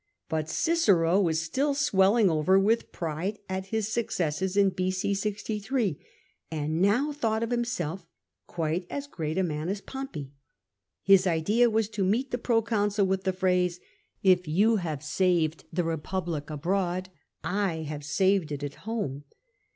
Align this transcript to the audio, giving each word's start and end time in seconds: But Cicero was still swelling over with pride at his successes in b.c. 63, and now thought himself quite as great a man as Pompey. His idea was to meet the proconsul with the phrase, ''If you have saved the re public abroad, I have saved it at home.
But 0.29 0.49
Cicero 0.49 1.21
was 1.21 1.39
still 1.43 1.75
swelling 1.75 2.27
over 2.27 2.57
with 2.57 2.91
pride 2.91 3.37
at 3.47 3.67
his 3.67 3.87
successes 3.87 4.57
in 4.57 4.71
b.c. 4.71 5.13
63, 5.13 5.99
and 6.49 6.81
now 6.81 7.11
thought 7.11 7.43
himself 7.51 8.07
quite 8.47 8.87
as 8.89 9.05
great 9.05 9.37
a 9.37 9.43
man 9.43 9.69
as 9.69 9.79
Pompey. 9.79 10.31
His 11.03 11.27
idea 11.27 11.69
was 11.69 11.87
to 11.89 12.03
meet 12.03 12.31
the 12.31 12.39
proconsul 12.39 13.05
with 13.05 13.25
the 13.25 13.31
phrase, 13.33 13.79
''If 14.23 14.47
you 14.47 14.77
have 14.77 15.03
saved 15.03 15.65
the 15.71 15.83
re 15.83 15.97
public 15.97 16.49
abroad, 16.49 17.09
I 17.43 17.83
have 17.87 18.03
saved 18.03 18.51
it 18.51 18.63
at 18.63 18.73
home. 18.89 19.25